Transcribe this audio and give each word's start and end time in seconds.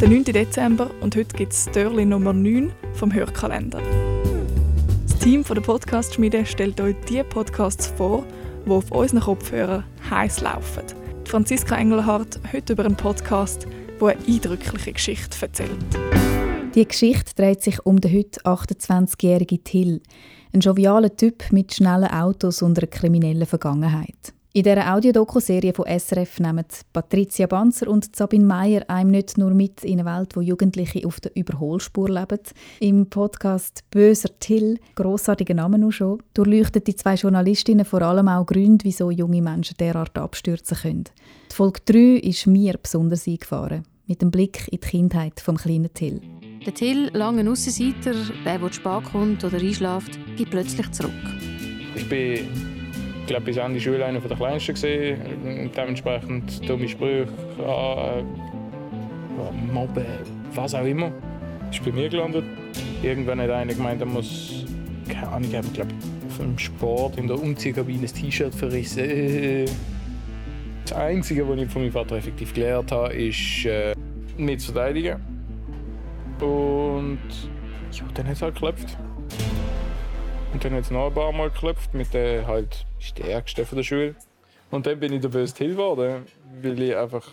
der 0.00 0.08
9. 0.08 0.24
Dezember 0.24 0.90
und 1.00 1.14
heute 1.14 1.36
gibt 1.36 1.52
es 1.52 1.66
Törli 1.66 2.04
Nummer 2.04 2.32
9 2.32 2.72
vom 2.94 3.12
Hörkalender. 3.12 3.80
Das 5.06 5.18
Team 5.18 5.44
von 5.44 5.54
der 5.54 5.62
Podcast-Schmiede 5.62 6.44
stellt 6.46 6.80
euch 6.80 6.96
die 7.08 7.22
Podcasts 7.22 7.86
vor, 7.86 8.24
die 8.66 8.70
auf 8.70 8.90
unseren 8.90 9.20
Kopfhörern 9.20 9.84
heiß 10.10 10.40
laufen. 10.40 10.82
Franziska 11.26 11.76
Engelhardt 11.76 12.40
heute 12.52 12.72
über 12.72 12.84
einen 12.84 12.96
Podcast, 12.96 13.68
der 14.00 14.08
eine 14.08 14.26
eindrückliche 14.26 14.92
Geschichte 14.92 15.36
erzählt. 15.40 15.70
Die 16.74 16.86
Geschichte 16.86 17.34
dreht 17.36 17.62
sich 17.62 17.86
um 17.86 18.00
den 18.00 18.12
heute 18.12 18.40
28-jährigen 18.40 19.62
Till, 19.62 20.02
ein 20.52 20.60
jovialer 20.60 21.14
Typ 21.14 21.52
mit 21.52 21.72
schnellen 21.72 22.10
Autos 22.10 22.62
und 22.62 22.78
einer 22.78 22.88
kriminellen 22.88 23.46
Vergangenheit. 23.46 24.34
In 24.56 24.62
dieser 24.62 24.94
Audiodoku-Serie 24.94 25.74
von 25.74 25.84
SRF 25.84 26.38
nehmen 26.38 26.64
Patricia 26.92 27.48
Banzer 27.48 27.88
und 27.88 28.14
Sabine 28.14 28.44
Meyer 28.44 28.88
einem 28.88 29.10
nicht 29.10 29.36
nur 29.36 29.50
mit 29.50 29.82
in 29.82 29.98
eine 29.98 30.08
Welt, 30.08 30.36
wo 30.36 30.40
Jugendliche 30.42 31.04
auf 31.04 31.18
der 31.18 31.34
Überholspur 31.34 32.08
leben. 32.08 32.38
Im 32.78 33.06
Podcast 33.10 33.82
«Böser 33.90 34.28
Till», 34.38 34.78
grossartiger 34.94 35.54
Name 35.54 35.76
nur 35.76 35.90
schon, 35.90 36.22
durchleuchten 36.34 36.84
die 36.84 36.94
zwei 36.94 37.16
Journalistinnen 37.16 37.84
vor 37.84 38.02
allem 38.02 38.28
auch 38.28 38.46
Gründe, 38.46 38.84
wieso 38.84 39.10
junge 39.10 39.42
Menschen 39.42 39.76
derart 39.80 40.16
abstürzen 40.16 40.76
können. 40.76 41.04
Die 41.50 41.54
Folge 41.56 41.80
3 41.86 41.98
ist 42.20 42.46
mir 42.46 42.78
besonders 42.80 43.26
eingefahren, 43.26 43.82
mit 44.06 44.22
dem 44.22 44.30
Blick 44.30 44.68
in 44.68 44.78
die 44.78 44.86
Kindheit 44.86 45.40
vom 45.40 45.56
kleinen 45.56 45.92
Till. 45.92 46.20
Der 46.64 46.74
Till, 46.74 47.10
lange 47.12 47.50
Aussenseiter, 47.50 48.14
der, 48.44 48.60
der 48.60 48.72
spät 48.72 49.04
kommt 49.10 49.42
oder 49.42 49.58
einschläft, 49.58 50.16
gibt 50.36 50.52
plötzlich 50.52 50.92
zurück. 50.92 51.10
Ich 51.96 52.08
bin 52.08 52.73
ich 53.24 53.28
glaube, 53.28 53.46
bis 53.46 53.56
Ende 53.56 53.80
Schule 53.80 54.04
einer 54.04 54.20
der 54.20 54.36
Kleinsten 54.36 54.74
gesehen. 54.74 55.70
Dementsprechend 55.74 56.68
dumme 56.68 56.86
Sprüche, 56.86 57.26
äh, 57.58 58.22
Mobben, 59.72 60.04
was 60.52 60.74
auch 60.74 60.84
immer. 60.84 61.10
Ist 61.70 61.82
bei 61.82 61.90
mir 61.90 62.10
gelandet. 62.10 62.44
Irgendwann 63.02 63.40
hat 63.40 63.48
einer 63.48 63.72
gemeint, 63.72 64.02
er 64.02 64.06
muss, 64.06 64.66
keine 65.08 65.28
Ahnung, 65.28 65.48
ich 65.50 65.72
glaube, 65.72 65.88
vom 66.36 66.58
Sport 66.58 67.16
in 67.16 67.26
der 67.26 67.40
Umziehkabine 67.40 68.02
ein 68.02 68.14
T-Shirt 68.14 68.54
verrissen. 68.54 69.70
Das 70.84 70.92
Einzige, 70.92 71.48
was 71.48 71.58
ich 71.58 71.70
von 71.70 71.80
meinem 71.80 71.92
Vater 71.92 72.16
effektiv 72.16 72.52
gelernt 72.52 72.92
habe, 72.92 73.14
ist, 73.14 73.64
äh, 73.64 73.94
mich 74.36 74.58
zu 74.58 74.72
verteidigen. 74.72 75.16
Und 76.40 77.18
ja, 77.90 78.04
dann 78.12 78.26
hat 78.26 78.34
es 78.34 78.42
halt 78.42 78.54
geklopft. 78.54 78.98
Und 80.54 80.64
dann 80.64 80.74
hat 80.74 80.84
es 80.84 80.90
noch 80.92 81.08
ein 81.08 81.14
paar 81.14 81.32
Mal 81.32 81.50
geklopft 81.50 81.94
mit 81.94 82.14
den 82.14 82.46
halt 82.46 82.86
stärksten 83.00 83.66
von 83.66 83.76
der 83.76 83.82
Schule. 83.82 84.14
Und 84.70 84.86
dann 84.86 85.00
bin 85.00 85.12
ich 85.12 85.20
der 85.20 85.28
böse 85.28 85.52
Till 85.52 85.70
geworden, 85.70 86.26
weil 86.62 86.80
ich 86.80 86.96
einfach 86.96 87.28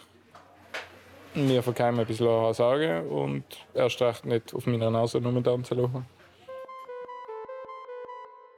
mir 1.36 1.62
von 1.62 1.76
keinem 1.76 2.00
etwas 2.00 2.58
sagen 2.58 3.08
und 3.10 3.44
erst 3.76 4.02
recht 4.02 4.26
nicht 4.26 4.56
auf 4.56 4.66
meiner 4.66 4.90
Nase 4.90 5.22
nur 5.22 5.44
tanzen 5.44 5.78
lassen. 5.78 6.06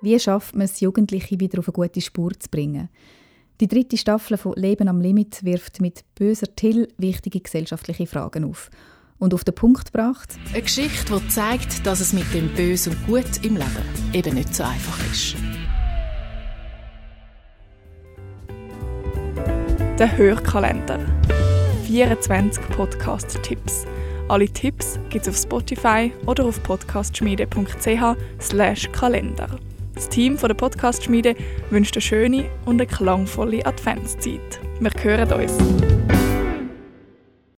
Wie 0.02 0.18
schafft 0.18 0.56
man 0.56 0.64
es, 0.64 0.80
Jugendliche 0.80 1.42
wieder 1.42 1.60
auf 1.60 1.68
eine 1.68 1.74
gute 1.74 2.00
Spur 2.00 2.32
zu 2.40 2.50
bringen? 2.50 2.88
Die 3.60 3.68
dritte 3.68 3.98
Staffel 3.98 4.38
von 4.38 4.54
Leben 4.56 4.88
am 4.88 5.02
Limit 5.02 5.44
wirft 5.44 5.82
mit 5.82 6.06
böser 6.16 6.56
Till 6.56 6.88
wichtige 6.98 7.42
gesellschaftliche 7.42 8.08
Fragen 8.08 8.46
auf 8.46 8.72
und 9.24 9.34
auf 9.34 9.46
den 9.46 9.56
Punkt 9.56 9.94
gebracht. 9.94 10.36
Eine 10.52 10.62
Geschichte, 10.62 11.18
die 11.18 11.28
zeigt, 11.30 11.86
dass 11.86 12.02
es 12.02 12.12
mit 12.12 12.34
dem 12.34 12.50
Böse 12.50 12.90
und 12.90 13.08
Gut 13.08 13.44
im 13.44 13.56
Leben 13.56 13.86
eben 14.12 14.36
nicht 14.36 14.54
so 14.54 14.64
einfach 14.64 15.00
ist. 15.12 15.36
Der 19.98 20.18
Hörkalender. 20.18 21.00
24 21.88 22.68
Podcast-Tipps. 22.70 23.86
Alle 24.28 24.50
Tipps 24.50 25.00
gibt 25.10 25.26
es 25.26 25.30
auf 25.30 25.42
Spotify 25.42 26.12
oder 26.26 26.44
auf 26.46 26.62
podcastschmiede.ch 26.64 28.92
Kalender. 28.92 29.48
Das 29.94 30.10
Team 30.10 30.38
von 30.38 30.50
der 30.50 30.56
Podcast-Schmiede 30.56 31.36
wünscht 31.70 31.96
eine 31.96 32.02
schöne 32.02 32.50
und 32.66 32.82
eine 32.82 32.88
klangvolle 32.88 33.66
Adventszeit. 33.66 34.60
Wir 34.80 34.92
hören 35.04 35.32
uns. 35.34 35.54